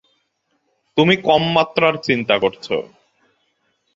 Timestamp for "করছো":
2.39-2.75